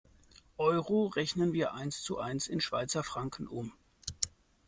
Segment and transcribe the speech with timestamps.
[0.57, 3.71] Euro rechnen wir eins zu eins in Schweizer Franken um.